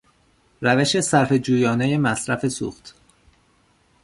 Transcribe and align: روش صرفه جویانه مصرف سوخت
روش 0.61 0.99
صرفه 0.99 1.39
جویانه 1.39 1.97
مصرف 1.97 2.47
سوخت 2.47 2.95